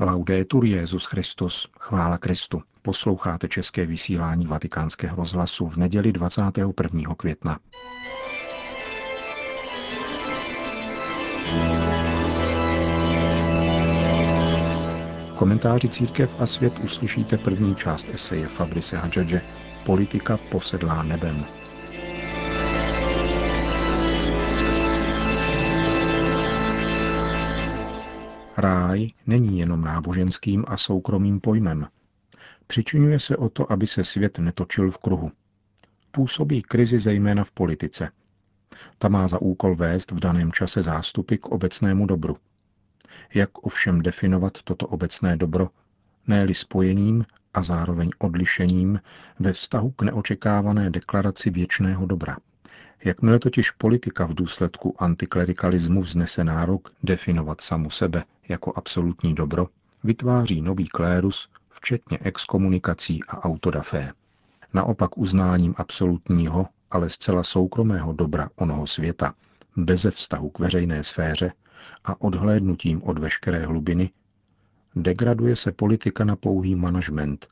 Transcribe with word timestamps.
Laudetur 0.00 0.64
Jezus 0.64 1.06
Christus, 1.06 1.68
chvála 1.80 2.18
Kristu. 2.18 2.62
Posloucháte 2.82 3.48
české 3.48 3.86
vysílání 3.86 4.46
Vatikánského 4.46 5.16
rozhlasu 5.16 5.66
v 5.66 5.76
neděli 5.76 6.12
21. 6.12 7.14
května. 7.14 7.58
V 15.28 15.34
komentáři 15.34 15.88
Církev 15.88 16.36
a 16.38 16.46
svět 16.46 16.78
uslyšíte 16.78 17.38
první 17.38 17.74
část 17.74 18.08
eseje 18.08 18.48
Fabrice 18.48 18.96
Hadžadže 18.96 19.42
Politika 19.86 20.36
posedlá 20.36 21.02
nebem. 21.02 21.61
Ráj 28.62 29.08
není 29.26 29.58
jenom 29.58 29.80
náboženským 29.84 30.64
a 30.68 30.76
soukromým 30.76 31.40
pojmem. 31.40 31.88
Přičinuje 32.66 33.18
se 33.18 33.36
o 33.36 33.48
to, 33.48 33.72
aby 33.72 33.86
se 33.86 34.04
svět 34.04 34.38
netočil 34.38 34.90
v 34.90 34.98
kruhu. 34.98 35.32
Působí 36.10 36.62
krizi 36.62 36.98
zejména 36.98 37.44
v 37.44 37.52
politice. 37.52 38.10
Ta 38.98 39.08
má 39.08 39.26
za 39.26 39.42
úkol 39.42 39.76
vést 39.76 40.10
v 40.10 40.20
daném 40.20 40.52
čase 40.52 40.82
zástupy 40.82 41.36
k 41.36 41.46
obecnému 41.46 42.06
dobru. 42.06 42.36
Jak 43.34 43.66
ovšem 43.66 44.02
definovat 44.02 44.62
toto 44.62 44.86
obecné 44.86 45.36
dobro, 45.36 45.68
ne-li 46.26 46.54
spojením 46.54 47.24
a 47.54 47.62
zároveň 47.62 48.10
odlišením 48.18 49.00
ve 49.38 49.52
vztahu 49.52 49.90
k 49.90 50.02
neočekávané 50.02 50.90
deklaraci 50.90 51.50
věčného 51.50 52.06
dobra– 52.06 52.36
Jakmile 53.04 53.38
totiž 53.38 53.70
politika 53.70 54.26
v 54.26 54.34
důsledku 54.34 54.94
antiklerikalismu 54.98 56.02
vznese 56.02 56.44
nárok 56.44 56.92
definovat 57.02 57.60
samu 57.60 57.90
sebe 57.90 58.24
jako 58.48 58.72
absolutní 58.76 59.34
dobro, 59.34 59.68
vytváří 60.04 60.62
nový 60.62 60.88
klérus, 60.88 61.48
včetně 61.70 62.18
exkomunikací 62.18 63.20
a 63.28 63.44
autodafé. 63.44 64.12
Naopak 64.74 65.18
uznáním 65.18 65.74
absolutního, 65.78 66.66
ale 66.90 67.10
zcela 67.10 67.44
soukromého 67.44 68.12
dobra 68.12 68.48
onoho 68.56 68.86
světa, 68.86 69.34
beze 69.76 70.10
vztahu 70.10 70.50
k 70.50 70.58
veřejné 70.58 71.02
sféře 71.02 71.52
a 72.04 72.20
odhlédnutím 72.20 73.02
od 73.02 73.18
veškeré 73.18 73.66
hlubiny, 73.66 74.10
degraduje 74.96 75.56
se 75.56 75.72
politika 75.72 76.24
na 76.24 76.36
pouhý 76.36 76.74
manažment 76.74 77.46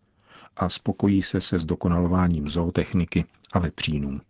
a 0.56 0.68
spokojí 0.68 1.22
se 1.22 1.40
se 1.40 1.58
zdokonalováním 1.58 2.48
zootechniky 2.48 3.24
a 3.52 3.58
vepřínů. 3.58 4.20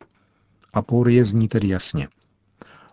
Aporie 0.72 1.24
zní 1.24 1.48
tedy 1.48 1.68
jasně. 1.68 2.08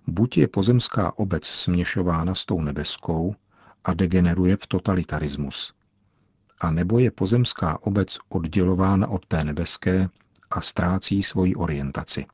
Buď 0.07 0.37
je 0.37 0.47
pozemská 0.47 1.17
obec 1.17 1.45
směšována 1.45 2.35
s 2.35 2.45
tou 2.45 2.61
nebeskou 2.61 3.35
a 3.83 3.93
degeneruje 3.93 4.57
v 4.57 4.67
totalitarismus, 4.67 5.73
a 6.59 6.71
nebo 6.71 6.99
je 6.99 7.11
pozemská 7.11 7.77
obec 7.81 8.17
oddělována 8.29 9.07
od 9.07 9.25
té 9.25 9.43
nebeské 9.43 10.09
a 10.49 10.61
ztrácí 10.61 11.23
svoji 11.23 11.55
orientaci. 11.55 12.25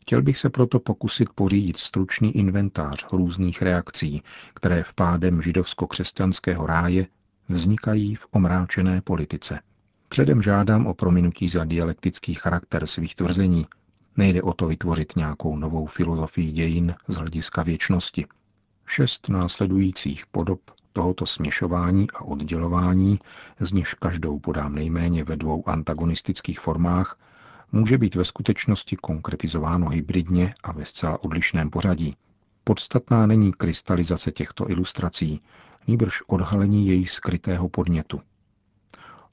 Chtěl 0.00 0.22
bych 0.22 0.38
se 0.38 0.50
proto 0.50 0.80
pokusit 0.80 1.28
pořídit 1.34 1.76
stručný 1.76 2.36
inventář 2.36 3.06
různých 3.12 3.62
reakcí, 3.62 4.22
které 4.54 4.82
v 4.82 4.94
pádem 4.94 5.42
židovsko-křesťanského 5.42 6.66
ráje 6.66 7.06
vznikají 7.48 8.14
v 8.14 8.26
omráčené 8.30 9.00
politice. 9.00 9.60
Předem 10.08 10.42
žádám 10.42 10.86
o 10.86 10.94
prominutí 10.94 11.48
za 11.48 11.64
dialektický 11.64 12.34
charakter 12.34 12.86
svých 12.86 13.14
tvrzení, 13.14 13.66
Nejde 14.16 14.42
o 14.42 14.52
to 14.52 14.66
vytvořit 14.66 15.16
nějakou 15.16 15.56
novou 15.56 15.86
filozofii 15.86 16.52
dějin 16.52 16.94
z 17.08 17.16
hlediska 17.16 17.62
věčnosti. 17.62 18.26
Šest 18.86 19.28
následujících 19.28 20.26
podob 20.26 20.60
tohoto 20.92 21.26
směšování 21.26 22.10
a 22.10 22.20
oddělování, 22.20 23.18
z 23.60 23.72
nichž 23.72 23.94
každou 23.94 24.38
podám 24.38 24.74
nejméně 24.74 25.24
ve 25.24 25.36
dvou 25.36 25.68
antagonistických 25.68 26.60
formách, 26.60 27.18
může 27.72 27.98
být 27.98 28.14
ve 28.14 28.24
skutečnosti 28.24 28.96
konkretizováno 28.96 29.88
hybridně 29.88 30.54
a 30.62 30.72
ve 30.72 30.84
zcela 30.84 31.24
odlišném 31.24 31.70
pořadí. 31.70 32.16
Podstatná 32.64 33.26
není 33.26 33.52
krystalizace 33.52 34.32
těchto 34.32 34.70
ilustrací, 34.70 35.40
nýbrž 35.86 36.22
odhalení 36.26 36.86
jejich 36.88 37.10
skrytého 37.10 37.68
podnětu. 37.68 38.20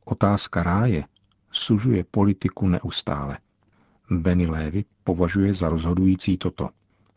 Otázka 0.05 0.63
ráje 0.63 1.03
sužuje 1.51 2.03
politiku 2.11 2.67
neustále– 2.67 3.37
Benny 4.11 4.47
Lévy 4.47 4.85
považuje 5.03 5.53
za 5.53 5.69
rozhodující 5.69 6.37
toto. 6.37 6.69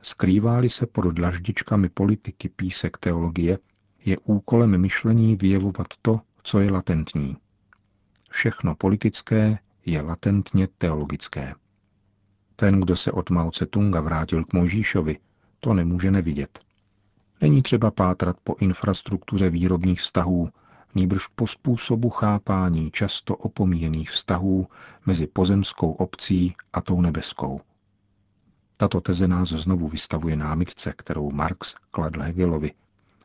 Skrývá-li 0.03 0.71
se 0.71 0.87
pod 0.87 1.07
dlaždičkami 1.07 1.89
politiky 1.89 2.49
písek 2.49 2.99
teologie, 2.99 3.59
je 4.05 4.19
úkolem 4.19 4.81
myšlení 4.81 5.37
vyjevovat 5.37 5.87
to, 6.03 6.21
co 6.43 6.61
je 6.61 6.71
latentní. 6.71 7.37
Všechno 8.31 8.75
politické 8.75 9.59
je 9.87 10.03
latentně 10.03 10.69
teologické. 10.79 11.55
Ten, 12.57 12.81
kdo 12.81 12.97
se 12.97 13.13
od 13.13 13.31
Mao 13.31 13.51
Tunga 13.71 14.01
vrátil 14.01 14.45
k 14.45 14.53
Mojžíšovi, 14.53 15.19
to 15.61 15.75
nemůže 15.75 16.11
nevidět. 16.11 16.61
Není 17.41 17.63
třeba 17.63 17.91
pátrat 17.91 18.37
po 18.45 18.55
infrastruktuře 18.61 19.51
výrobních 19.51 20.01
vztahů, 20.01 20.49
nýbrž 20.97 21.27
po 21.27 21.47
způsobu 21.47 22.11
chápání 22.11 22.91
často 22.91 23.37
opomíjených 23.37 24.11
vztahů 24.11 24.69
mezi 25.07 25.27
pozemskou 25.27 25.93
obcí 25.93 26.55
a 26.73 26.81
tou 26.81 27.01
nebeskou. 27.01 27.61
Tato 28.77 29.01
teze 29.01 29.29
nás 29.29 29.49
znovu 29.49 29.89
vystavuje 29.89 30.37
námitce, 30.37 30.95
kterou 30.97 31.31
Marx 31.31 31.75
kladl 31.91 32.21
Hegelovi, 32.23 32.73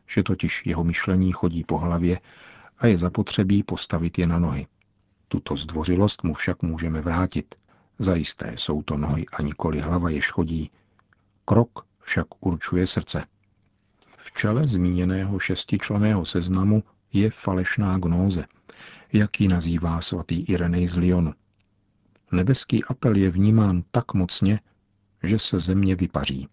že 0.07 0.23
totiž 0.23 0.65
jeho 0.65 0.83
myšlení 0.83 1.31
chodí 1.31 1.63
po 1.63 1.77
hlavě 1.77 2.19
a 2.77 2.87
je 2.87 2.97
zapotřebí 2.97 3.63
postavit 3.63 4.19
je 4.19 4.27
na 4.27 4.39
nohy. 4.39 4.67
Tuto 5.27 5.55
zdvořilost 5.55 6.23
mu 6.23 6.33
však 6.33 6.61
můžeme 6.61 7.01
vrátit. 7.01 7.55
Zajisté 7.99 8.53
jsou 8.55 8.81
to 8.81 8.97
nohy 8.97 9.25
a 9.33 9.41
nikoli 9.41 9.79
hlava, 9.79 10.09
jež 10.09 10.31
chodí. 10.31 10.71
Krok 11.45 11.85
však 11.99 12.27
určuje 12.39 12.87
srdce. 12.87 13.23
V 14.17 14.31
čele 14.31 14.67
zmíněného 14.67 15.39
šestičleného 15.39 16.25
seznamu 16.25 16.83
je 17.13 17.31
falešná 17.31 17.97
gnóze, 17.97 18.45
jak 19.13 19.41
ji 19.41 19.47
nazývá 19.47 20.01
svatý 20.01 20.41
Irenej 20.41 20.87
z 20.87 20.97
Lyonu. 20.97 21.33
Nebeský 22.31 22.83
apel 22.83 23.15
je 23.15 23.29
vnímán 23.29 23.83
tak 23.91 24.13
mocně, 24.13 24.59
že 25.23 25.39
se 25.39 25.59
země 25.59 25.95
vypaří. 25.95 26.47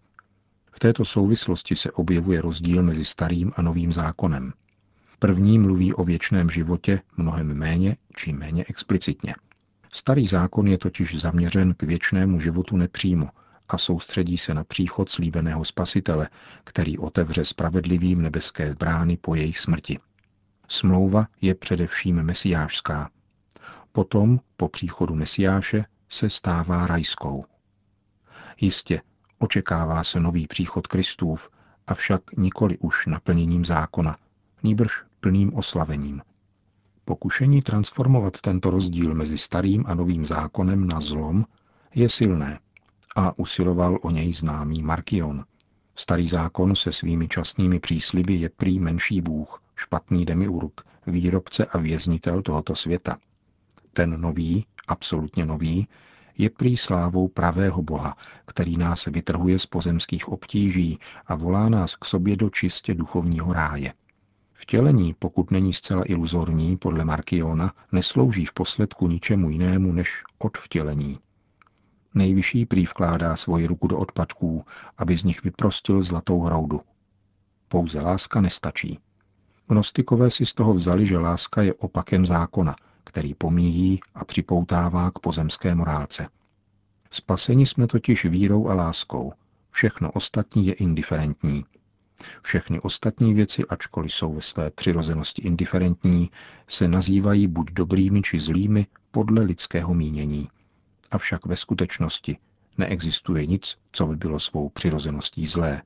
V 0.71 0.79
této 0.79 1.05
souvislosti 1.05 1.75
se 1.75 1.91
objevuje 1.91 2.41
rozdíl 2.41 2.83
mezi 2.83 3.05
starým 3.05 3.51
a 3.55 3.61
novým 3.61 3.93
zákonem. 3.93 4.53
První 5.19 5.59
mluví 5.59 5.93
o 5.93 6.03
věčném 6.03 6.49
životě 6.49 7.01
mnohem 7.17 7.53
méně 7.53 7.97
či 8.15 8.33
méně 8.33 8.65
explicitně. 8.67 9.33
Starý 9.93 10.27
zákon 10.27 10.67
je 10.67 10.77
totiž 10.77 11.19
zaměřen 11.19 11.73
k 11.73 11.83
věčnému 11.83 12.39
životu 12.39 12.77
nepřímo 12.77 13.29
a 13.69 13.77
soustředí 13.77 14.37
se 14.37 14.53
na 14.53 14.63
příchod 14.63 15.09
slíbeného 15.09 15.65
spasitele, 15.65 16.29
který 16.63 16.97
otevře 16.97 17.45
spravedlivým 17.45 18.21
nebeské 18.21 18.75
brány 18.75 19.17
po 19.17 19.35
jejich 19.35 19.59
smrti. 19.59 19.99
Smlouva 20.71 21.27
je 21.41 21.55
především 21.55 22.23
mesiášská. 22.23 23.09
Potom, 23.91 24.39
po 24.57 24.69
příchodu 24.69 25.15
mesiáše, 25.15 25.85
se 26.09 26.29
stává 26.29 26.87
rajskou. 26.87 27.45
Jistě, 28.61 29.01
očekává 29.39 30.03
se 30.03 30.19
nový 30.19 30.47
příchod 30.47 30.87
Kristův, 30.87 31.49
avšak 31.87 32.21
nikoli 32.37 32.77
už 32.77 33.05
naplněním 33.05 33.65
zákona, 33.65 34.17
nýbrž 34.63 35.03
plným 35.19 35.55
oslavením. 35.55 36.21
Pokušení 37.05 37.61
transformovat 37.61 38.41
tento 38.41 38.69
rozdíl 38.69 39.13
mezi 39.15 39.37
starým 39.37 39.83
a 39.87 39.95
novým 39.95 40.25
zákonem 40.25 40.87
na 40.87 40.99
zlom 40.99 41.45
je 41.95 42.09
silné 42.09 42.59
a 43.15 43.39
usiloval 43.39 43.99
o 44.01 44.11
něj 44.11 44.33
známý 44.33 44.83
Markion. 44.83 45.45
Starý 45.95 46.27
zákon 46.27 46.75
se 46.75 46.91
svými 46.91 47.27
časnými 47.27 47.79
přísliby 47.79 48.33
je 48.33 48.49
prý 48.49 48.79
menší 48.79 49.21
bůh, 49.21 49.61
špatný 49.79 50.25
demiurg, 50.25 50.81
výrobce 51.07 51.65
a 51.65 51.77
věznitel 51.77 52.41
tohoto 52.41 52.75
světa. 52.75 53.17
Ten 53.93 54.21
nový, 54.21 54.65
absolutně 54.87 55.45
nový, 55.45 55.87
je 56.37 56.49
prý 56.49 56.77
slávou 56.77 57.27
pravého 57.27 57.83
Boha, 57.83 58.17
který 58.45 58.77
nás 58.77 59.05
vytrhuje 59.05 59.59
z 59.59 59.65
pozemských 59.65 60.29
obtíží 60.29 60.99
a 61.27 61.35
volá 61.35 61.69
nás 61.69 61.95
k 61.95 62.05
sobě 62.05 62.35
do 62.35 62.49
čistě 62.49 62.93
duchovního 62.93 63.53
ráje. 63.53 63.93
Vtělení, 64.53 65.15
pokud 65.19 65.51
není 65.51 65.73
zcela 65.73 66.03
iluzorní, 66.05 66.77
podle 66.77 67.05
Markiona, 67.05 67.73
neslouží 67.91 68.45
v 68.45 68.53
posledku 68.53 69.07
ničemu 69.07 69.49
jinému 69.49 69.91
než 69.91 70.23
odvtělení. 70.37 71.17
Nejvyšší 72.13 72.65
prý 72.65 72.85
vkládá 72.85 73.35
svoji 73.35 73.67
ruku 73.67 73.87
do 73.87 73.97
odpadků, 73.97 74.65
aby 74.97 75.15
z 75.17 75.23
nich 75.23 75.43
vyprostil 75.43 76.01
zlatou 76.01 76.41
hroudu. 76.41 76.81
Pouze 77.67 78.01
láska 78.01 78.41
nestačí. 78.41 78.99
Gnostikové 79.69 80.29
si 80.29 80.45
z 80.45 80.53
toho 80.53 80.73
vzali, 80.73 81.05
že 81.05 81.17
láska 81.17 81.61
je 81.61 81.73
opakem 81.73 82.25
zákona, 82.25 82.75
který 83.03 83.33
pomíjí 83.33 83.99
a 84.15 84.25
připoutává 84.25 85.11
k 85.11 85.19
pozemské 85.19 85.75
morálce. 85.75 86.27
Spaseni 87.11 87.65
jsme 87.65 87.87
totiž 87.87 88.25
vírou 88.25 88.67
a 88.67 88.73
láskou. 88.73 89.33
Všechno 89.71 90.11
ostatní 90.11 90.67
je 90.67 90.73
indiferentní. 90.73 91.65
Všechny 92.41 92.79
ostatní 92.79 93.33
věci, 93.33 93.65
ačkoliv 93.65 94.13
jsou 94.13 94.33
ve 94.33 94.41
své 94.41 94.71
přirozenosti 94.71 95.41
indiferentní, 95.41 96.31
se 96.67 96.87
nazývají 96.87 97.47
buď 97.47 97.71
dobrými 97.71 98.21
či 98.21 98.39
zlými 98.39 98.87
podle 99.11 99.43
lidského 99.43 99.93
mínění. 99.93 100.49
Avšak 101.11 101.45
ve 101.45 101.55
skutečnosti 101.55 102.37
neexistuje 102.77 103.45
nic, 103.45 103.77
co 103.91 104.07
by 104.07 104.15
bylo 104.15 104.39
svou 104.39 104.69
přirozeností 104.69 105.47
zlé. 105.47 105.81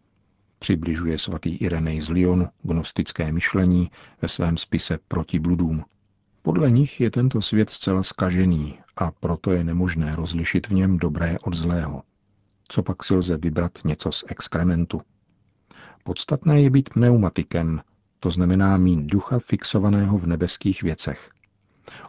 Přibližuje 0.64 1.18
svatý 1.18 1.56
Irenej 1.56 2.02
z 2.02 2.10
Lyonu 2.10 2.48
gnostické 2.62 3.32
myšlení 3.32 3.92
ve 4.22 4.28
svém 4.28 4.58
spise 4.58 5.00
Proti 5.08 5.40
bludům. 5.40 5.84
Podle 6.42 6.72
nich 6.72 7.02
je 7.02 7.12
tento 7.12 7.42
svět 7.42 7.70
zcela 7.70 8.04
skažený 8.04 8.80
a 8.98 9.12
proto 9.12 9.52
je 9.52 9.64
nemožné 9.64 10.16
rozlišit 10.16 10.68
v 10.68 10.74
něm 10.74 10.98
dobré 10.98 11.38
od 11.40 11.54
zlého. 11.54 12.04
Co 12.68 12.84
pak 12.84 13.04
si 13.04 13.16
lze 13.16 13.38
vybrat 13.38 13.72
něco 13.86 14.12
z 14.12 14.24
exkrementu? 14.28 15.02
Podstatné 16.04 16.62
je 16.62 16.70
být 16.70 16.90
pneumatikem, 16.90 17.82
to 18.20 18.32
znamená 18.32 18.78
mít 18.78 19.00
ducha 19.00 19.40
fixovaného 19.40 20.18
v 20.18 20.28
nebeských 20.28 20.84
věcech. 20.84 21.30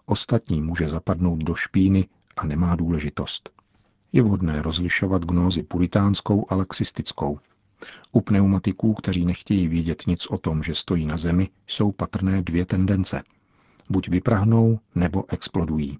Ostatní 0.06 0.62
může 0.62 0.88
zapadnout 0.88 1.38
do 1.38 1.54
špíny 1.54 2.08
a 2.36 2.46
nemá 2.46 2.76
důležitost. 2.76 3.50
Je 4.12 4.22
vhodné 4.22 4.62
rozlišovat 4.62 5.24
gnózi 5.24 5.62
puritánskou 5.62 6.46
a 6.48 6.54
laxistickou. 6.54 7.38
U 8.12 8.20
pneumatiků, 8.20 8.94
kteří 8.94 9.24
nechtějí 9.24 9.68
vědět 9.68 10.02
nic 10.06 10.26
o 10.26 10.38
tom, 10.38 10.62
že 10.62 10.74
stojí 10.74 11.06
na 11.06 11.16
zemi, 11.16 11.48
jsou 11.66 11.92
patrné 11.92 12.42
dvě 12.42 12.66
tendence. 12.66 13.22
Buď 13.90 14.08
vyprahnou, 14.08 14.78
nebo 14.94 15.24
explodují. 15.32 15.98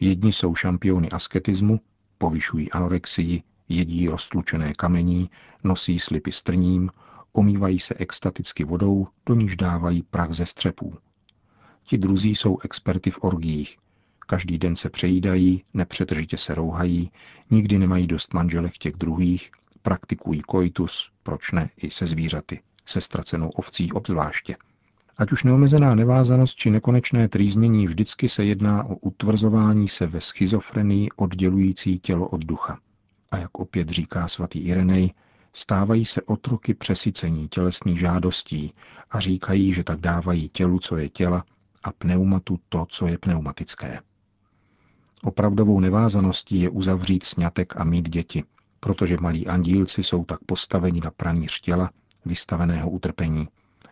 Jedni 0.00 0.32
jsou 0.32 0.54
šampiony 0.54 1.10
asketismu, 1.10 1.80
povyšují 2.18 2.70
anorexii, 2.70 3.42
jedí 3.68 4.08
roztlučené 4.08 4.72
kamení, 4.72 5.30
nosí 5.64 5.98
slipy 5.98 6.32
strním, 6.32 6.90
omývají 7.32 7.78
se 7.78 7.94
extaticky 7.94 8.64
vodou, 8.64 9.06
do 9.26 9.34
níž 9.34 9.56
dávají 9.56 10.02
prach 10.02 10.32
ze 10.32 10.46
střepů. 10.46 10.94
Ti 11.84 11.98
druzí 11.98 12.34
jsou 12.34 12.58
experty 12.60 13.10
v 13.10 13.18
orgiích. 13.20 13.76
Každý 14.26 14.58
den 14.58 14.76
se 14.76 14.90
přejídají, 14.90 15.64
nepřetržitě 15.74 16.36
se 16.36 16.54
rouhají, 16.54 17.10
nikdy 17.50 17.78
nemají 17.78 18.06
dost 18.06 18.34
manželek 18.34 18.78
těch 18.78 18.94
druhých, 18.94 19.50
praktikují 19.82 20.40
koitus, 20.40 21.12
proč 21.22 21.52
ne, 21.52 21.70
i 21.76 21.90
se 21.90 22.06
zvířaty, 22.06 22.60
se 22.86 23.00
ztracenou 23.00 23.48
ovcí 23.48 23.92
obzvláště. 23.92 24.56
Ať 25.16 25.32
už 25.32 25.44
neomezená 25.44 25.94
nevázanost 25.94 26.54
či 26.54 26.70
nekonečné 26.70 27.28
trýznění, 27.28 27.86
vždycky 27.86 28.28
se 28.28 28.44
jedná 28.44 28.84
o 28.84 28.94
utvrzování 28.94 29.88
se 29.88 30.06
ve 30.06 30.20
schizofrenii 30.20 31.08
oddělující 31.16 31.98
tělo 31.98 32.28
od 32.28 32.44
ducha. 32.44 32.78
A 33.32 33.36
jak 33.36 33.58
opět 33.58 33.88
říká 33.88 34.28
svatý 34.28 34.58
Irenej, 34.58 35.12
stávají 35.52 36.04
se 36.04 36.22
otroky 36.22 36.74
přesycení 36.74 37.48
tělesných 37.48 38.00
žádostí 38.00 38.74
a 39.10 39.20
říkají, 39.20 39.72
že 39.72 39.84
tak 39.84 40.00
dávají 40.00 40.48
tělu, 40.48 40.78
co 40.78 40.96
je 40.96 41.08
těla, 41.08 41.44
a 41.82 41.92
pneumatu 41.92 42.58
to, 42.68 42.86
co 42.88 43.06
je 43.06 43.18
pneumatické. 43.18 44.00
Opravdovou 45.24 45.80
nevázaností 45.80 46.60
je 46.60 46.70
uzavřít 46.70 47.24
sňatek 47.24 47.76
a 47.76 47.84
mít 47.84 48.08
děti, 48.08 48.44
protože 48.80 49.16
malí 49.20 49.46
andílci 49.46 50.02
jsou 50.02 50.24
tak 50.24 50.38
postaveni 50.46 51.00
na 51.04 51.10
pranýř 51.10 51.60
těla, 51.60 51.90
vystaveného 52.24 52.90
utrpení. 52.90 53.48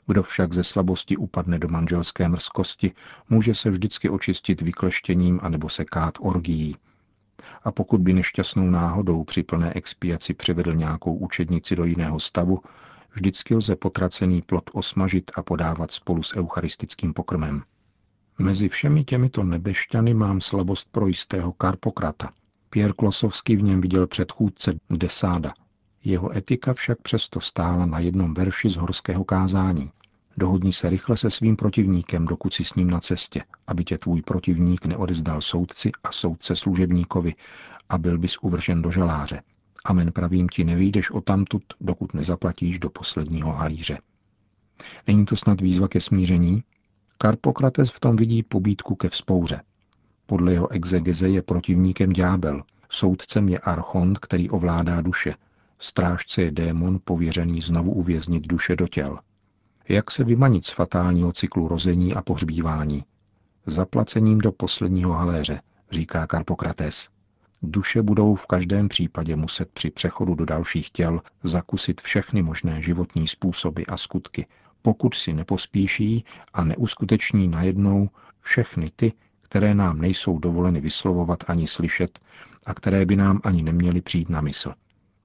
Kdo 0.06 0.22
však 0.22 0.52
ze 0.52 0.64
slabosti 0.64 1.16
upadne 1.16 1.58
do 1.58 1.68
manželské 1.68 2.28
mrzkosti, 2.28 2.92
může 3.28 3.54
se 3.54 3.70
vždycky 3.70 4.08
očistit 4.10 4.62
vykleštěním 4.62 5.40
anebo 5.42 5.68
se 5.68 5.84
kát 5.84 6.14
orgií, 6.20 6.76
a 7.64 7.72
pokud 7.72 8.00
by 8.00 8.12
nešťastnou 8.12 8.70
náhodou 8.70 9.24
při 9.24 9.42
plné 9.42 9.72
expiaci 9.74 10.34
přivedl 10.34 10.74
nějakou 10.74 11.16
učednici 11.16 11.76
do 11.76 11.84
jiného 11.84 12.20
stavu, 12.20 12.60
vždycky 13.10 13.54
lze 13.54 13.76
potracený 13.76 14.42
plot 14.42 14.70
osmažit 14.72 15.30
a 15.34 15.42
podávat 15.42 15.90
spolu 15.90 16.22
s 16.22 16.36
eucharistickým 16.36 17.14
pokrmem. 17.14 17.62
Mezi 18.38 18.68
všemi 18.68 19.04
těmito 19.04 19.44
nebešťany 19.44 20.14
mám 20.14 20.40
slabost 20.40 20.88
pro 20.92 21.06
jistého 21.06 21.52
Karpokrata. 21.52 22.32
Pierre 22.70 22.92
Klosovský 22.92 23.56
v 23.56 23.62
něm 23.62 23.80
viděl 23.80 24.06
předchůdce 24.06 24.74
Desáda. 24.90 25.54
Jeho 26.04 26.36
etika 26.36 26.74
však 26.74 27.02
přesto 27.02 27.40
stála 27.40 27.86
na 27.86 27.98
jednom 27.98 28.34
verši 28.34 28.68
z 28.68 28.76
horského 28.76 29.24
kázání. 29.24 29.90
Dohodni 30.36 30.72
se 30.72 30.90
rychle 30.90 31.16
se 31.16 31.30
svým 31.30 31.56
protivníkem, 31.56 32.26
dokud 32.26 32.54
si 32.54 32.64
s 32.64 32.74
ním 32.74 32.90
na 32.90 33.00
cestě, 33.00 33.44
aby 33.66 33.84
tě 33.84 33.98
tvůj 33.98 34.22
protivník 34.22 34.86
neodezdal 34.86 35.40
soudci 35.40 35.90
a 36.04 36.12
soudce 36.12 36.56
služebníkovi 36.56 37.34
a 37.88 37.98
byl 37.98 38.18
bys 38.18 38.38
uvržen 38.38 38.82
do 38.82 38.90
žaláře. 38.90 39.42
Amen 39.84 40.12
pravím 40.12 40.48
ti, 40.48 40.64
nevyjdeš 40.64 41.10
o 41.10 41.20
tamtud, 41.20 41.62
dokud 41.80 42.14
nezaplatíš 42.14 42.78
do 42.78 42.90
posledního 42.90 43.52
halíře. 43.52 43.98
Není 45.06 45.24
to 45.24 45.36
snad 45.36 45.60
výzva 45.60 45.88
ke 45.88 46.00
smíření? 46.00 46.62
Karpokrates 47.18 47.90
v 47.90 48.00
tom 48.00 48.16
vidí 48.16 48.42
pobídku 48.42 48.94
ke 48.94 49.08
vzpouře. 49.08 49.60
Podle 50.30 50.52
jeho 50.52 50.72
exegeze 50.72 51.28
je 51.28 51.42
protivníkem 51.42 52.12
ďábel, 52.12 52.62
soudcem 52.90 53.48
je 53.48 53.58
archont, 53.58 54.18
který 54.18 54.50
ovládá 54.50 55.00
duše, 55.00 55.34
strážce 55.78 56.42
je 56.42 56.50
démon 56.50 56.98
pověřený 57.04 57.60
znovu 57.60 57.92
uvěznit 57.92 58.46
duše 58.46 58.76
do 58.76 58.88
těl. 58.88 59.18
Jak 59.88 60.10
se 60.10 60.24
vymanit 60.24 60.66
z 60.66 60.70
fatálního 60.70 61.32
cyklu 61.32 61.68
rození 61.68 62.14
a 62.14 62.22
pohřbívání? 62.22 63.04
Zaplacením 63.66 64.38
do 64.38 64.52
posledního 64.52 65.12
haléře, 65.12 65.60
říká 65.90 66.26
Karpokrates. 66.26 67.08
Duše 67.62 68.02
budou 68.02 68.34
v 68.34 68.46
každém 68.46 68.88
případě 68.88 69.36
muset 69.36 69.72
při 69.72 69.90
přechodu 69.90 70.34
do 70.34 70.44
dalších 70.44 70.90
těl 70.90 71.20
zakusit 71.42 72.00
všechny 72.00 72.42
možné 72.42 72.82
životní 72.82 73.28
způsoby 73.28 73.82
a 73.88 73.96
skutky, 73.96 74.46
pokud 74.82 75.14
si 75.14 75.32
nepospíší 75.32 76.24
a 76.54 76.64
neuskuteční 76.64 77.48
najednou 77.48 78.08
všechny 78.40 78.90
ty, 78.96 79.12
které 79.48 79.74
nám 79.74 80.00
nejsou 80.00 80.38
dovoleny 80.38 80.80
vyslovovat 80.80 81.44
ani 81.50 81.66
slyšet 81.66 82.18
a 82.66 82.74
které 82.74 83.06
by 83.06 83.16
nám 83.16 83.40
ani 83.44 83.62
neměly 83.62 84.00
přijít 84.00 84.28
na 84.28 84.40
mysl. 84.40 84.72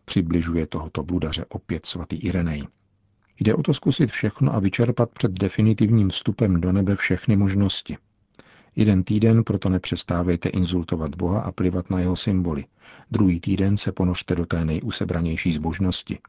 Přibližuje 0.05 0.67
tohoto 0.67 1.03
bludaře 1.03 1.45
opět 1.49 1.85
svatý 1.85 2.15
Irenej. 2.15 2.67
Jde 3.39 3.55
o 3.55 3.63
to 3.63 3.73
zkusit 3.73 4.11
všechno 4.11 4.55
a 4.55 4.59
vyčerpat 4.59 5.09
před 5.11 5.31
definitivním 5.31 6.09
vstupem 6.09 6.61
do 6.61 6.71
nebe 6.71 6.95
všechny 6.95 7.35
možnosti. 7.35 7.97
Jeden 8.75 9.03
týden 9.03 9.43
proto 9.43 9.69
nepřestávejte 9.69 10.49
insultovat 10.49 11.15
Boha 11.15 11.41
a 11.41 11.51
plivat 11.51 11.89
na 11.89 11.99
jeho 11.99 12.15
symboly. 12.15 12.65
Druhý 13.11 13.39
týden 13.39 13.77
se 13.77 13.91
ponožte 13.91 14.35
do 14.35 14.45
té 14.45 14.65
nejusebranější 14.65 15.53
zbožnosti. 15.53 16.19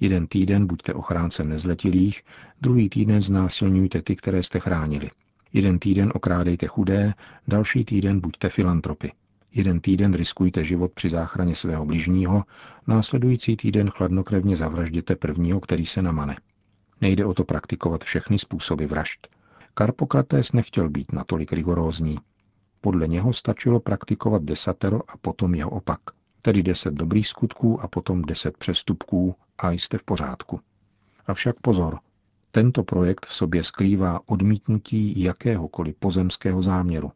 Jeden 0.00 0.26
týden 0.26 0.66
buďte 0.66 0.94
ochráncem 0.94 1.48
nezletilých, 1.48 2.22
druhý 2.60 2.88
týden 2.88 3.22
znásilňujte 3.22 4.02
ty, 4.02 4.16
které 4.16 4.42
jste 4.42 4.60
chránili. 4.60 5.10
Jeden 5.56 5.78
týden 5.78 6.12
okrádejte 6.14 6.66
chudé, 6.66 7.14
další 7.48 7.84
týden 7.84 8.20
buďte 8.20 8.48
filantropy. 8.48 9.12
Jeden 9.52 9.80
týden 9.80 10.14
riskujte 10.14 10.64
život 10.64 10.92
při 10.92 11.08
záchraně 11.08 11.54
svého 11.54 11.86
bližního, 11.86 12.44
následující 12.86 13.56
týden 13.56 13.90
chladnokrevně 13.90 14.56
zavražděte 14.56 15.16
prvního, 15.16 15.60
který 15.60 15.86
se 15.86 16.02
namane. 16.02 16.36
Nejde 17.00 17.24
o 17.24 17.34
to 17.34 17.44
praktikovat 17.44 18.04
všechny 18.04 18.38
způsoby 18.38 18.84
vražd. 18.84 19.26
Karpokrates 19.74 20.52
nechtěl 20.52 20.90
být 20.90 21.12
natolik 21.12 21.52
rigorózní. 21.52 22.18
Podle 22.80 23.08
něho 23.08 23.32
stačilo 23.32 23.80
praktikovat 23.80 24.42
desatero 24.42 25.00
a 25.08 25.16
potom 25.16 25.54
jeho 25.54 25.70
opak, 25.70 26.00
tedy 26.42 26.62
deset 26.62 26.94
dobrých 26.94 27.28
skutků 27.28 27.80
a 27.80 27.88
potom 27.88 28.22
deset 28.22 28.56
přestupků 28.56 29.34
a 29.58 29.70
jste 29.70 29.98
v 29.98 30.04
pořádku. 30.04 30.60
Avšak 31.26 31.56
pozor, 31.60 31.98
tento 32.56 32.84
projekt 32.84 33.26
v 33.26 33.34
sobě 33.34 33.64
skrývá 33.64 34.20
odmítnutí 34.26 35.22
jakéhokoliv 35.22 35.96
pozemského 35.96 36.62
záměru. 36.62 37.12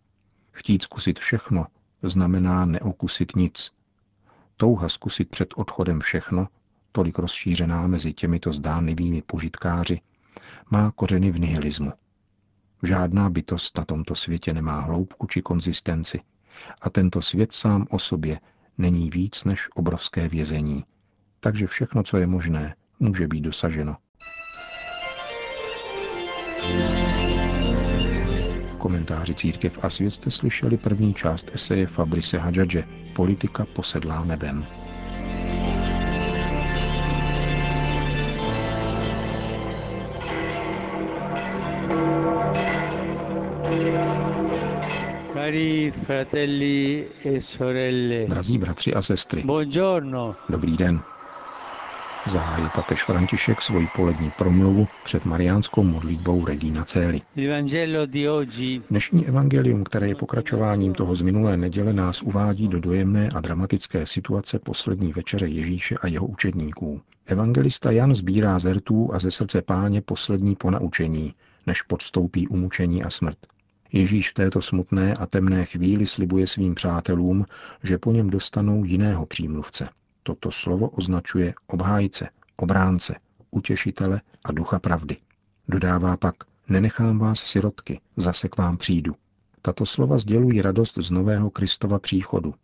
Chtít 0.52 0.82
zkusit 0.82 1.18
všechno 1.18 1.66
znamená 2.02 2.64
neokusit 2.64 3.37
nic. 3.37 3.70
Touha 4.56 4.88
zkusit 4.88 5.30
před 5.30 5.49
odchodem 5.56 6.00
všechno, 6.00 6.49
tolik 6.92 7.18
rozšířená 7.18 7.87
mezi 7.87 8.12
těmito 8.12 8.52
zdánlivými 8.52 9.23
požitkáři, 9.23 10.00
má 10.70 10.90
kořeny 10.90 11.30
v 11.30 11.40
nihilismu. 11.40 11.92
Žádná 12.82 13.30
bytost 13.30 13.78
na 13.78 13.85
tomto 13.85 14.14
světě 14.14 14.54
nemá 14.54 14.80
hloubku 14.80 15.26
či 15.26 15.42
konzistenci 15.42 16.20
a 16.80 16.90
tento 16.90 17.23
svět 17.23 17.52
sám 17.52 17.87
o 17.90 17.99
sobě 17.99 18.40
není 18.78 19.11
víc 19.11 19.44
než 19.44 19.68
obrovské 19.75 20.28
vězení. 20.28 20.85
Takže 21.40 21.66
všechno, 21.66 22.02
co 22.02 22.16
je 22.16 22.26
možné, 22.26 22.75
může 22.99 23.28
být 23.28 23.40
dosaženo. 23.40 23.97
V 28.73 28.76
komentáři 28.79 29.35
Církev 29.35 29.79
a 29.83 29.90
svět 29.90 30.11
jste 30.11 30.31
slyšeli 30.31 30.76
první 30.76 31.14
část 31.14 31.50
eseje 31.55 31.87
Fabrice 31.87 32.38
Hadžadže 32.38 32.85
Politika 33.12 33.67
posedlá 33.75 34.25
nebem. 34.25 34.67
E 47.25 47.40
sorelle. 47.40 48.26
Drazí 48.26 48.59
bratři 48.59 48.95
a 48.95 49.02
sestry. 49.02 49.43
Buongiorno. 49.43 50.37
Dobrý 50.49 50.76
den. 50.76 51.00
Zahájil 52.27 52.71
papež 52.71 53.05
František 53.05 53.62
svoji 53.62 53.87
polední 53.97 54.31
promluvu 54.31 54.87
před 55.03 55.25
mariánskou 55.25 55.83
modlitbou 55.83 56.45
Regina 56.45 56.85
Celi. 56.85 57.21
Dnešní 58.91 59.27
evangelium, 59.27 59.85
které 59.85 60.09
je 60.09 60.15
pokračováním 60.15 60.95
toho 60.95 61.17
z 61.17 61.23
minulé 61.23 61.57
neděle, 61.57 61.93
nás 61.93 62.23
uvádí 62.23 62.69
do 62.69 62.81
dojemné 62.81 63.29
a 63.35 63.41
dramatické 63.41 64.07
situace 64.07 64.59
poslední 64.59 65.12
večeře 65.12 65.47
Ježíše 65.47 65.95
a 65.95 66.07
jeho 66.07 66.27
učedníků. 66.27 67.00
Evangelista 67.27 67.91
Jan 67.91 68.15
sbírá 68.15 68.59
z 68.59 68.73
rtů 68.73 69.11
a 69.12 69.19
ze 69.19 69.31
srdce 69.31 69.62
páně 69.62 70.00
poslední 70.00 70.57
ponaučení, 70.57 71.35
než 71.67 71.83
podstoupí 71.83 72.49
umučení 72.49 73.03
a 73.03 73.11
smrt. 73.11 73.39
Ježíš 73.93 74.31
v 74.31 74.35
této 74.35 74.62
smutné 74.62 75.15
a 75.15 75.27
temné 75.27 75.65
chvíli 75.65 76.07
slibuje 76.07 76.47
svým 76.47 76.75
přátelům, 76.75 77.45
že 77.83 77.99
po 77.99 78.12
něm 78.12 78.31
dostanou 78.31 78.85
jiného 78.85 79.27
přímluvce. 79.27 79.89
Toto 80.23 80.50
slovo 80.50 80.89
označuje 80.89 81.55
obhájce, 81.67 82.29
obránce, 82.57 83.15
utěšitele 83.50 84.21
a 84.45 84.53
ducha 84.53 84.79
pravdy. 84.79 85.17
Dodává 85.69 86.17
pak, 86.17 86.35
nenechám 86.69 87.19
vás 87.19 87.39
sirotky, 87.39 88.00
zase 88.17 88.49
k 88.49 88.57
vám 88.57 88.77
přijdu. 88.77 89.15
Tato 89.62 89.87
slova 89.87 90.19
sdělují 90.19 90.62
radost 90.62 90.99
z 90.99 91.11
nového 91.11 91.50
Kristova 91.50 91.99
příchodu. 91.99 92.55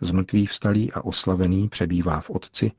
Zmrtvý 0.00 0.46
vstalý 0.46 0.92
a 0.92 1.04
oslavený 1.04 1.68
přebývá 1.68 2.20
v 2.20 2.30
Otci 2.30 2.72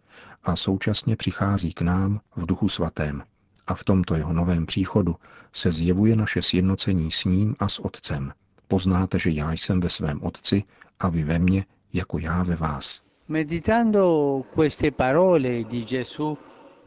a 0.44 0.56
současně 0.56 1.16
přichází 1.16 1.74
k 1.74 1.82
nám 1.82 2.22
v 2.36 2.46
Duchu 2.46 2.70
Svatém. 2.70 3.24
A 3.68 3.76
v 3.76 3.84
tomto 3.84 4.16
jeho 4.16 4.34
novém 4.34 4.66
příchodu 4.66 5.16
se 5.54 5.72
zjevuje 5.72 6.16
naše 6.16 6.42
sjednocení 6.42 7.12
s 7.12 7.26
ním 7.26 7.56
a 7.60 7.70
s 7.70 7.80
Otcem. 7.80 8.34
Poznáte, 8.68 9.20
že 9.20 9.30
já 9.30 9.52
jsem 9.52 9.80
ve 9.80 9.90
svém 9.90 10.24
Otci 10.24 10.64
a 11.00 11.10
vy 11.10 11.24
ve 11.24 11.40
mně, 11.40 11.66
jako 11.94 12.20
já 12.20 12.44
ve 12.44 12.56
vás. 12.56 13.05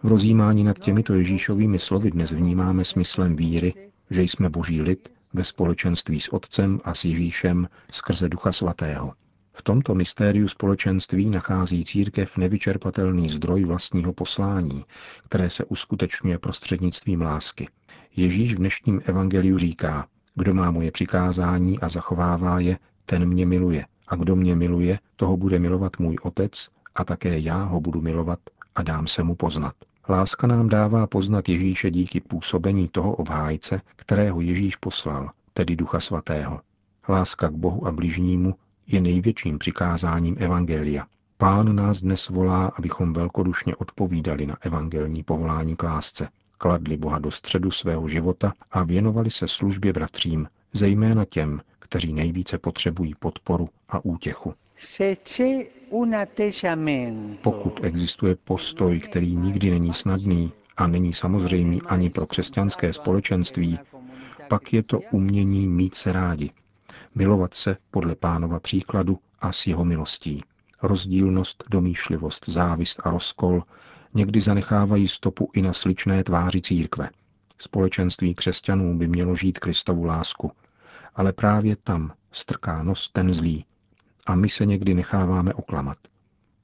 V 0.02 0.09
rozjímání 0.09 0.64
nad 0.64 0.78
těmito 0.78 1.14
Ježíšovými 1.14 1.78
slovy 1.78 2.11
dnes 2.11 2.33
vnímáme 2.33 2.85
smyslem 2.85 3.37
víry, 3.37 3.75
že 4.11 4.23
jsme 4.23 4.50
boží 4.50 4.83
lid 4.83 5.09
ve 5.33 5.45
společenství 5.45 6.21
s 6.21 6.33
Otcem 6.33 6.80
a 6.85 6.95
s 6.95 7.04
Ježíšem 7.04 7.68
skrze 7.92 8.28
Ducha 8.28 8.52
Svatého. 8.52 9.12
V 9.52 9.62
tomto 9.62 9.95
mystériu 9.95 10.49
společenství 10.49 11.30
nachází 11.30 11.85
církev 11.85 12.37
nevyčerpatelný 12.37 13.28
zdroj 13.28 13.64
vlastního 13.64 14.12
poslání, 14.12 14.85
které 15.25 15.50
se 15.50 15.64
uskutečňuje 15.64 16.38
prostřednictvím 16.38 17.23
lásky. 17.23 17.68
Ježíš 18.16 18.54
v 18.54 18.59
dnešním 18.59 19.02
evangeliu 19.04 19.59
říká, 19.59 20.07
kdo 20.35 20.54
má 20.54 20.71
moje 20.71 20.90
přikázání 20.90 21.78
a 21.78 21.88
zachovává 21.88 22.61
je, 22.61 22.78
ten 23.04 23.26
mě 23.26 23.47
miluje. 23.47 23.85
A 24.08 24.16
kdo 24.16 24.36
mě 24.36 24.56
miluje, 24.56 24.98
toho 25.16 25.36
bude 25.36 25.58
milovat 25.58 25.98
můj 25.98 26.16
otec 26.22 26.68
a 26.94 27.04
také 27.04 27.38
já 27.38 27.64
ho 27.64 27.80
budu 27.80 28.00
milovat 28.00 28.38
a 28.74 28.82
dám 28.82 29.06
se 29.06 29.22
mu 29.22 29.34
poznat. 29.34 29.74
Láska 30.08 30.46
nám 30.46 30.68
dává 30.68 31.06
poznat 31.06 31.48
Ježíše 31.48 31.90
díky 31.90 32.20
působení 32.20 32.88
toho 32.88 33.14
obhájce, 33.14 33.80
kterého 33.96 34.40
Ježíš 34.40 34.76
poslal, 34.76 35.30
tedy 35.54 35.76
Ducha 35.76 36.00
Svatého. 36.00 36.60
Láska 37.08 37.48
k 37.48 37.52
Bohu 37.52 37.86
a 37.86 37.92
bližnímu 37.92 38.54
je 38.86 39.00
největším 39.00 39.58
přikázáním 39.58 40.36
Evangelia. 40.38 41.06
Pán 41.38 41.76
nás 41.76 42.00
dnes 42.00 42.28
volá, 42.28 42.66
abychom 42.66 43.12
velkodušně 43.12 43.76
odpovídali 43.76 44.46
na 44.46 44.56
evangelní 44.60 45.22
povolání 45.22 45.76
k 45.76 45.82
lásce, 45.82 46.28
kladli 46.58 46.96
Boha 46.96 47.18
do 47.18 47.30
středu 47.30 47.70
svého 47.70 48.08
života 48.08 48.52
a 48.70 48.82
věnovali 48.82 49.30
se 49.30 49.48
službě 49.48 49.92
bratřím, 49.92 50.48
zejména 50.72 51.24
těm, 51.24 51.60
kteří 51.88 52.12
nejvíce 52.12 52.59
potřebují 52.59 53.14
podporu 53.14 53.68
a 53.88 54.04
útěchu. 54.04 54.54
Pokud 57.42 57.80
existuje 57.85 58.37
postoj, 58.45 59.00
který 59.00 59.37
nikdy 59.37 59.71
není 59.71 59.92
snadný 59.92 60.52
a 60.76 60.87
není 60.87 61.12
samozřejmý 61.12 61.83
ani 61.83 62.11
pro 62.11 62.26
křesťanské 62.26 62.92
společenství, 62.92 63.78
pak 64.49 64.73
je 64.73 64.83
to 64.83 65.00
umění 65.12 65.68
mít 65.68 65.95
se 65.95 66.12
rádi, 66.12 66.50
milovat 67.14 67.54
se 67.54 67.76
podle 67.90 68.14
pánova 68.14 68.61
příkladu 68.61 69.18
a 69.40 69.52
s 69.52 69.66
jeho 69.66 69.85
milostí. 69.85 70.42
Rozdílnost, 70.83 71.64
domýšlivost, 71.71 72.49
závist 72.49 73.00
a 73.04 73.11
rozkol 73.11 73.62
někdy 74.14 74.40
zanechávají 74.40 75.09
stopu 75.09 75.50
i 75.54 75.62
na 75.62 75.73
sličné 75.73 76.25
tváři 76.25 76.61
církve. 76.61 77.11
Společenství 77.59 78.35
křesťanů 78.35 78.99
by 78.99 79.09
mělo 79.09 79.35
žít 79.35 79.59
Kristovu 79.59 80.04
lásku, 80.04 80.52
ale 81.18 81.32
právě 81.32 81.76
tam 81.76 82.12
strká 82.32 82.82
nos 82.82 83.10
ten 83.10 83.32
zlý. 83.32 83.64
A 84.26 84.34
my 84.34 84.48
se 84.48 84.66
někdy 84.66 84.94
necháváme 84.94 85.54
oklamat. 85.54 85.98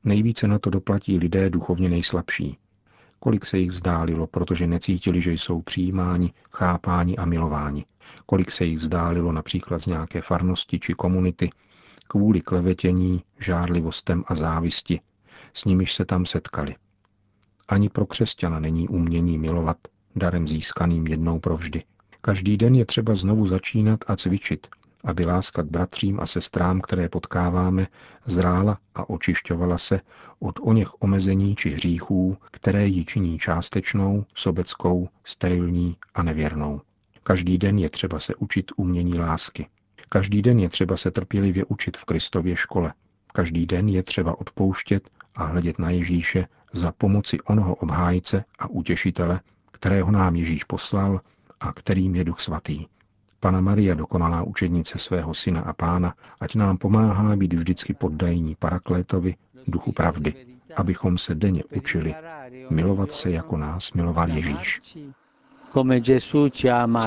Nejvíce 0.04 0.48
na 0.48 0.58
to 0.58 0.70
doplatí 0.70 1.18
lidé 1.18 1.50
duchovně 1.50 1.88
nejslabší. 1.88 2.58
Kolik 3.18 3.46
se 3.46 3.58
jich 3.58 3.70
vzdálilo, 3.70 4.26
protože 4.26 4.66
necítili, 4.66 5.20
že 5.20 5.32
jsou 5.32 5.62
přijímáni, 5.62 6.32
chápáni 6.52 7.16
a 7.16 7.24
milováni. 7.24 7.84
Kolik 8.26 8.50
se 8.50 8.64
jich 8.64 8.78
vzdálilo 8.78 9.32
například 9.32 9.78
z 9.78 9.86
nějaké 9.86 10.20
farnosti 10.20 10.78
či 10.78 10.94
komunity, 10.94 11.50
kvůli 12.08 12.40
klevetění, 12.40 13.22
žárlivostem 13.38 14.24
a 14.26 14.34
závisti, 14.34 15.00
s 15.54 15.64
nimiž 15.64 15.92
se 15.94 16.04
tam 16.04 16.26
setkali. 16.26 16.76
Ani 17.68 17.88
pro 17.88 18.06
křesťana 18.06 18.60
není 18.60 18.88
umění 18.88 19.38
milovat 19.38 19.76
darem 20.16 20.48
získaným 20.48 21.06
jednou 21.06 21.40
provždy. 21.40 21.82
Každý 22.26 22.56
den 22.56 22.74
je 22.74 22.84
třeba 22.84 23.14
znovu 23.14 23.46
začínat 23.46 24.00
a 24.06 24.16
cvičit, 24.16 24.66
aby 25.04 25.24
láska 25.24 25.62
k 25.62 25.66
bratřím 25.66 26.20
a 26.20 26.26
sestrám, 26.26 26.80
které 26.80 27.08
potkáváme, 27.08 27.86
zrála 28.26 28.78
a 28.94 29.10
očišťovala 29.10 29.78
se 29.78 30.00
od 30.38 30.60
oněch 30.62 31.02
omezení 31.02 31.56
či 31.56 31.70
hříchů, 31.70 32.36
které 32.50 32.86
ji 32.86 33.04
činí 33.04 33.38
částečnou, 33.38 34.24
sobeckou, 34.34 35.08
sterilní 35.24 35.96
a 36.14 36.22
nevěrnou. 36.22 36.80
Každý 37.22 37.58
den 37.58 37.78
je 37.78 37.90
třeba 37.90 38.18
se 38.18 38.34
učit 38.34 38.72
umění 38.76 39.18
lásky. 39.18 39.66
Každý 40.08 40.42
den 40.42 40.58
je 40.58 40.68
třeba 40.68 40.96
se 40.96 41.10
trpělivě 41.10 41.64
učit 41.64 41.96
v 41.96 42.04
Kristově 42.04 42.56
škole. 42.56 42.92
Každý 43.32 43.66
den 43.66 43.88
je 43.88 44.02
třeba 44.02 44.40
odpouštět 44.40 45.10
a 45.34 45.44
hledět 45.44 45.78
na 45.78 45.90
Ježíše 45.90 46.46
za 46.72 46.92
pomoci 46.92 47.40
onoho 47.40 47.74
obhájce 47.74 48.44
a 48.58 48.66
utěšitele, 48.70 49.40
kterého 49.72 50.10
nám 50.10 50.36
Ježíš 50.36 50.64
poslal 50.64 51.20
a 51.60 51.72
kterým 51.72 52.16
je 52.16 52.24
Duch 52.24 52.40
Svatý. 52.40 52.86
Pana 53.40 53.60
Maria, 53.60 53.94
dokonalá 53.94 54.42
učednice 54.42 54.98
svého 54.98 55.34
syna 55.34 55.60
a 55.60 55.72
pána, 55.72 56.14
ať 56.40 56.54
nám 56.54 56.78
pomáhá 56.78 57.36
být 57.36 57.52
vždycky 57.52 57.94
poddajní 57.94 58.54
Paraklétovi, 58.54 59.34
duchu 59.66 59.92
pravdy, 59.92 60.34
abychom 60.76 61.18
se 61.18 61.34
denně 61.34 61.64
učili 61.76 62.14
milovat 62.70 63.12
se, 63.12 63.30
jako 63.30 63.56
nás 63.56 63.92
miloval 63.92 64.28
Ježíš. 64.28 64.80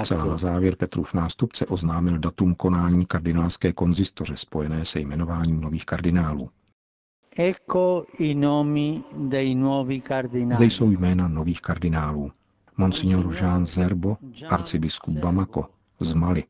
Zcela 0.04 0.26
na 0.26 0.38
závěr 0.38 0.76
Petrův 0.76 1.14
nástupce 1.14 1.66
oznámil 1.66 2.18
datum 2.18 2.56
konání 2.56 3.06
kardinálské 3.06 3.74
konzistoře 3.74 4.38
spojené 4.38 4.86
se 4.86 5.00
jmenováním 5.00 5.62
nových 5.62 5.86
kardinálů. 5.86 6.50
Zde 10.54 10.66
jsou 10.66 10.92
jména 10.92 11.28
nových 11.28 11.62
kardinálů. 11.62 12.32
Monsignor 12.78 13.34
Jean 13.34 13.66
Zerbo, 13.66 14.18
arcibiskup 14.50 15.20
Bamako 15.20 15.70
z 16.00 16.14
Mali. 16.14 16.44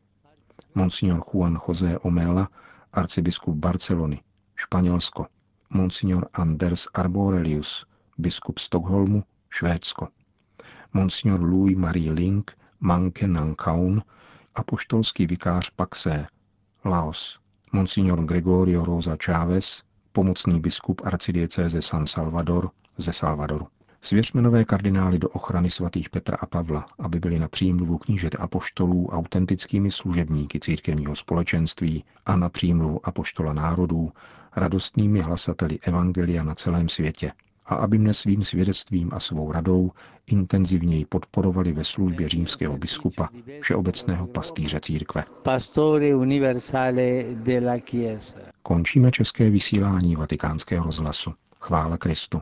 Monsignor 0.75 1.19
Juan 1.19 1.57
José 1.67 1.99
Omela, 1.99 2.47
arcibiskup 2.91 3.55
Barcelony, 3.55 4.19
Španělsko. 4.55 5.27
Monsignor 5.69 6.29
Anders 6.33 6.87
Arborelius, 6.93 7.85
biskup 8.17 8.59
Stockholmu, 8.59 9.23
Švédsko 9.49 10.07
monsignor 10.93 11.39
Louis 11.39 11.75
Marie 11.75 12.11
Link, 12.11 12.51
Manke 12.79 13.27
Nankaun, 13.27 14.03
apoštolský 14.55 15.27
vikář 15.27 15.69
Paxé, 15.69 16.27
Laos, 16.85 17.39
monsignor 17.71 18.25
Gregorio 18.25 18.85
Rosa 18.85 19.17
Chávez, 19.25 19.83
pomocný 20.11 20.59
biskup 20.59 21.01
arcidiecéze 21.05 21.81
San 21.81 22.07
Salvador 22.07 22.71
ze 22.97 23.13
Salvadoru. 23.13 23.67
Svěřme 24.01 24.41
nové 24.41 24.65
kardinály 24.65 25.19
do 25.19 25.29
ochrany 25.29 25.69
svatých 25.69 26.09
Petra 26.09 26.37
a 26.41 26.45
Pavla, 26.45 26.85
aby 26.99 27.19
byli 27.19 27.39
na 27.39 27.47
přímluvu 27.47 27.97
knížet 27.97 28.35
apoštolů 28.39 29.09
autentickými 29.09 29.91
služebníky 29.91 30.59
církevního 30.59 31.15
společenství 31.15 32.03
a 32.25 32.35
na 32.35 32.49
přímluvu 32.49 32.99
apoštola 33.03 33.53
národů 33.53 34.11
radostnými 34.55 35.19
hlasateli 35.21 35.79
Evangelia 35.81 36.43
na 36.43 36.55
celém 36.55 36.89
světě, 36.89 37.31
a 37.65 37.75
aby 37.75 37.97
mne 37.97 38.13
svým 38.13 38.43
svědectvím 38.43 39.09
a 39.13 39.19
svou 39.19 39.51
radou 39.51 39.91
intenzivněji 40.27 41.05
podporovali 41.05 41.71
ve 41.71 41.83
službě 41.83 42.29
římského 42.29 42.77
biskupa, 42.77 43.29
všeobecného 43.61 44.27
pastýře 44.27 44.79
církve. 44.79 45.23
Končíme 48.63 49.11
české 49.11 49.49
vysílání 49.49 50.15
vatikánského 50.15 50.85
rozhlasu. 50.85 51.33
Chvála 51.59 51.97
Kristu. 51.97 52.41